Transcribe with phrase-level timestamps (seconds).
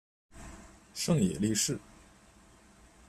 [0.95, 1.79] 胜野莉世。